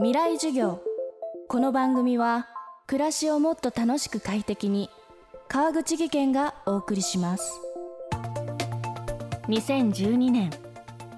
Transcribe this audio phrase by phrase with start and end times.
[0.00, 0.80] 未来授業。
[1.48, 2.46] この番組は
[2.86, 4.90] 暮らしをもっと楽しく快適に
[5.48, 7.60] 川口義賢がお送りします。
[9.48, 10.50] 2012年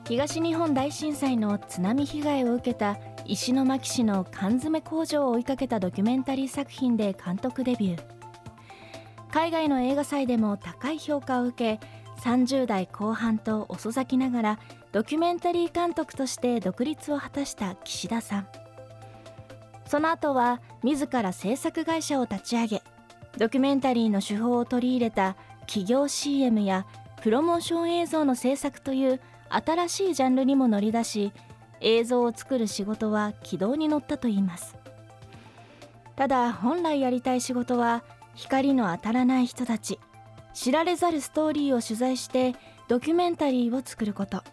[0.08, 2.96] 東日本大震災の津波被害を受けた
[3.26, 8.02] 石巻市の缶詰工場を追いかけたドキュメンタリー作品で監督デビュー。
[9.30, 11.86] 海外の映画祭でも高い評価を受け
[12.22, 14.58] 30代後半と遅咲きながら
[14.92, 18.48] ドキュメンタリー監督として独立を果たした岸田さん。
[19.90, 22.82] その後は自ら制作会社を立ち上げ
[23.38, 26.86] ドキュメンタリーの手法を取り入れた企業 CM や
[27.22, 31.32] プロモーション映像の制作という新しいジャンルにも乗り出し
[31.80, 34.76] 映像を作る仕事は軌道に乗ったといいます。
[36.14, 38.04] ただ本来やりたい仕事は
[38.36, 39.98] 光の当たらない人たち
[40.54, 42.54] 知られざるストーリーを取材して
[42.86, 44.44] ドキュメンタリーを作ること。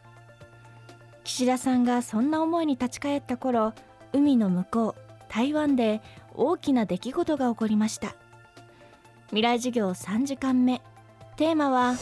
[1.23, 3.75] 岸田さんがそんな思いに立ち返った頃
[4.13, 6.01] 海の向こう台湾で
[6.33, 8.15] 大きな出来事が起こりました。
[9.27, 10.81] 未来授業3時間目。
[11.35, 11.95] テーマは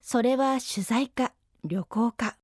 [0.00, 1.32] それは取材か
[1.64, 2.36] 旅行か。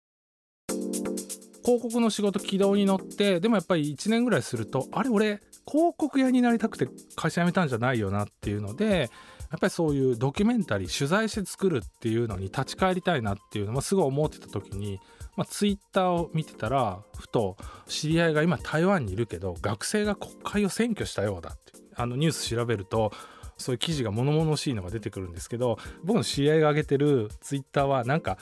[1.64, 9.10] 広告の仕事軌道に乗ってでもやっぱり1年ぐらいするとあれ俺広告屋になりたくて会社辞めたんじゃないよなっていうので
[9.50, 14.98] やっぱりそういうドキュメンタリー取材して作るっていうのに立ち返りたいなっていうのもすごい思ってた時に、
[15.36, 17.56] まあ、ツイッターを見てたらふと
[17.86, 23.12] 知り合いが今台湾にいるけど学生が国会を占拠したようだってあのニュース調べると
[23.58, 28.38] そういう記事が物々しいのが出てくるんですけど僕の知り合いが上げてるツイッターはなんか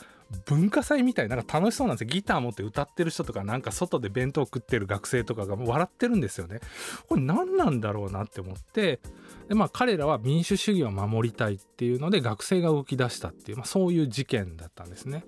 [0.46, 2.12] 文化祭みたいなんか楽しそうなんですよ。
[2.12, 6.60] ギター持って歌ってる人とかなんか外で弁当食ってる学生とかが笑ってるんですよね。
[7.08, 9.00] これ何なんだろうなって思って
[9.48, 15.24] でまあ彼らは民主主義を守りたいっていうので学生が動き出したっていう、まあ、そういう事件だったんですね。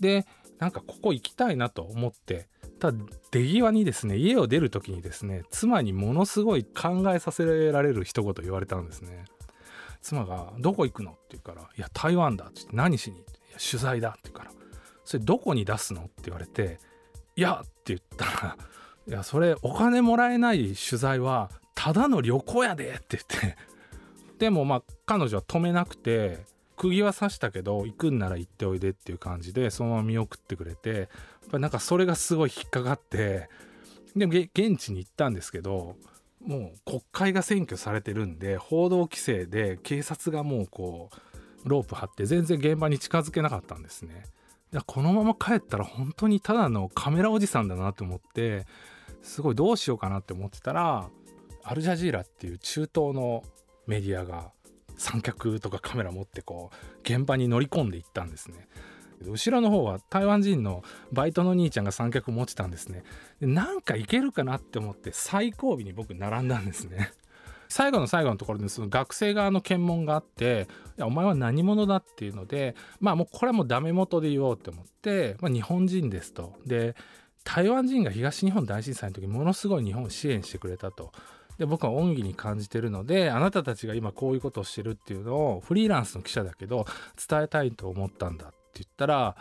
[0.00, 0.26] で
[0.58, 2.98] なんかここ行きたいなと思ってただ
[3.30, 9.24] 出際にですね家を出る時にですね妻にものすごい考えさせられる一言言われたんですね
[10.02, 13.32] 妻が「どこ行くの?」って言うから「いや台湾だ」って言って「何しに?」って
[13.70, 14.50] 「取材だ」って言うから
[15.04, 16.78] 「それどこに出すの?」って言われて
[17.36, 18.56] 「いや」って言ったら
[19.06, 23.56] 「いやそれお金もらえない取材はただの旅行やで」って言って
[24.38, 26.44] でもまあ彼女は止めなくて
[26.76, 31.08] 釘は刺したけど行くんなら行っておいでっていう感じでそのまま見送ってくれてやっ
[31.50, 33.48] ぱなんかそれがすごい引っかかって
[34.16, 35.96] でも現地に行ったんですけど
[36.44, 44.24] もう国会が占拠されてるんで報道規制で警察がもうこうロープ張って全然現場に近づけなかったんですね。
[44.86, 48.66] このまま帰ったら本当にただのカメラおじさんだなと思って
[49.22, 51.08] すごいどうしようかなって思ってたら
[51.62, 53.44] アルジャジーラっていう中東の
[53.86, 54.50] メディアが
[54.96, 58.68] 三脚とかカメラ持ってこう現場に乗り込んでいったんですね。
[59.22, 60.82] 後ろの方は台湾人の
[61.12, 63.04] バイトの兄ちゃんが三脚持ってたんですね。
[63.40, 67.12] でなんかいけるかなって思って最後尾に僕並んだんですね。
[67.68, 70.68] 最後の最後のところでその学生側の検問があって
[70.98, 76.54] 「いやお前は何者だ?」っていうのでまあもうこれはもうダメ元で言おうって思って、まあ、日本人ですと。
[76.66, 76.94] で
[77.42, 81.12] 台湾人が東日本大震災の時ものすごい日本を支援してくれたと。
[81.58, 86.86] で僕は恩義に感じてるのであなたたちが今こういうことをしてるっていうのをフリーランスの記者だけど
[87.28, 89.36] 伝えたいと思ったんだって言ったら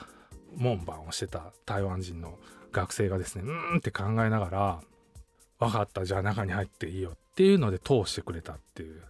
[0.56, 2.38] 門番をしてた台湾人の
[2.72, 4.82] 学生がですねうんって考えながら
[5.60, 9.02] 分かったじゃあ中に入っていいよっていうので通してくれたっていう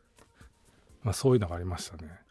[1.04, 2.24] まあそういうのがありましたね。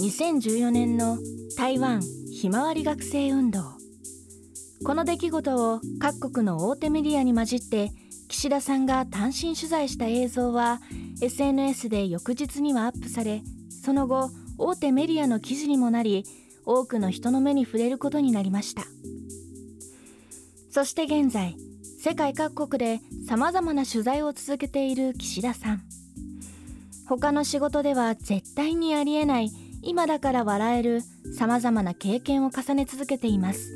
[0.00, 1.18] 2014年の
[1.56, 2.00] 台湾
[2.32, 3.60] ひまわり学生運動。
[4.84, 7.90] この出来事を各国の大手メディアに混じって
[8.30, 10.80] 岸田さんが単身取材した映像は
[11.20, 13.42] SNS で翌日にはアップされ
[13.82, 16.24] その後大手メディアの記事にもなり
[16.64, 18.84] 多くの人の目に触れることになりました。
[20.70, 21.56] そして現在
[21.98, 25.82] 世界各国でさまざまな取材を続けている岸田さん。
[27.08, 29.50] 他の仕事では絶対にありえない
[29.82, 31.00] 今だから笑える
[31.36, 33.72] さまざまな経験を重ね続けています。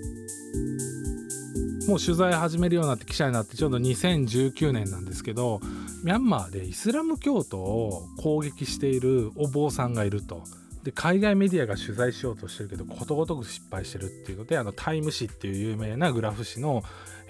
[1.86, 5.60] もう取材始めるようになって記者になってちょうど2019年なんですけど
[6.02, 10.42] ミャンマーでイスラム教徒を攻撃しているお坊さんがいると。
[10.82, 16.82] で海外メディアが取材しようとしてるけどことごとく失敗してるっていうのであのタイム誌っていう有名なグラフ誌の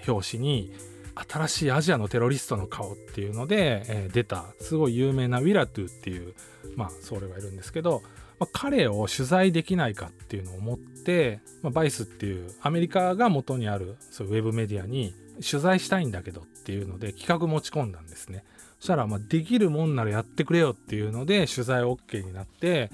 [0.05, 0.73] 表紙に
[1.15, 6.33] 新しいアジアのテロリストの顔っていうので、えー、出たすごい有名なウィラトゥっていう
[6.75, 8.03] まあ僧侶がいるんですけど
[8.39, 18.43] まあ、彼を取材できないかっていうのを思って、まあ、バイスっていうアメリカが元にあるそういうウェブメディアに取材したいんだけどっていうので企画持ち込んだんですね。
[18.79, 22.91] そしたらまあできるもんならやってくれよっていうので取材 OK になって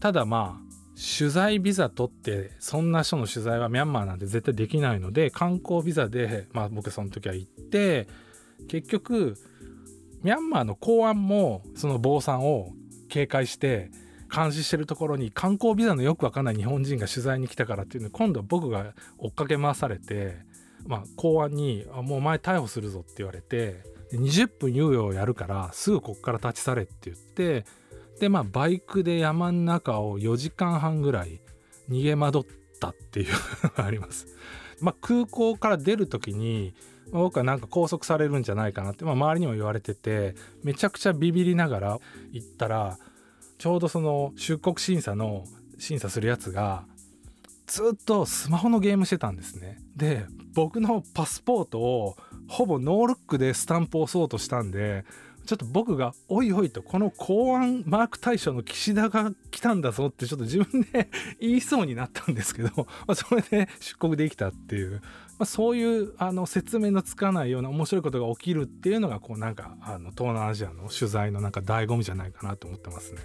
[0.00, 0.68] ただまあ
[1.18, 8.08] 取材ビザ取ってそんな人の取材はミャンマーなんて絶対できないので観光ビザで、まあ、僕その時は行って
[8.66, 9.36] 結局
[10.22, 12.72] ミャンマーの公安もその坊さんを
[13.08, 13.92] 警戒して
[14.34, 20.36] 監視してるところに観光ビザのよくわかんない日本人が取材に来たからっていうので今度は僕が追っかけ回されて、
[20.86, 23.82] まあ、公安に「もうお前逮捕するぞ」って言われて
[24.12, 27.64] 20分猶予をやるからすぐこっから立ち去れって言って
[28.20, 31.40] でまあバイクで山の中を4時間半ぐらい
[31.88, 32.44] 逃げ惑っ
[32.80, 33.32] たっていう
[33.64, 34.26] のがあります。
[34.80, 36.72] まあ、空港から出る時に
[37.10, 41.98] 僕はなんか拘束されるんじゃないかなって、まあ、周りにも言われててめちゃくちゃビビりながら
[42.32, 42.98] 行ったら
[43.58, 45.44] ちょうどその出国審査の
[45.78, 46.84] 審査するやつが
[47.66, 49.78] ずっとスマホのゲームしてたんですね。
[49.96, 50.24] で
[50.54, 52.16] 僕のパスポートを
[52.48, 55.04] ほぼノールックでスタンプ押そうとしたんで
[55.44, 61.10] ちょっと僕が「おいおい」とこの公安マーク大賞の岸田が来たんだぞってちょっと自分で
[61.40, 65.02] 言いそうになったんですけど、まあ、それで出国できたっていう、
[65.38, 73.20] まあ、そういうあの説明のつかないような面白いことが起きるっていうのがこうなんかあの東南アジアの取材のなんか醍醐味じゃないかなと思ってますね。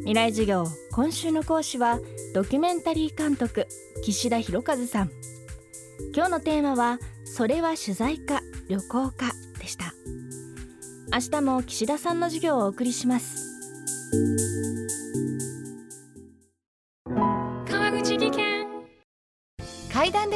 [0.00, 2.00] 未来授業今週の講師は
[2.34, 3.66] ドキュメンタリー監督
[4.02, 5.10] 岸田博和さん。
[6.14, 9.94] 今日のテーマはそれは取材か旅行かでした。
[11.12, 13.48] 明日も岸田さんの授業をお送りします。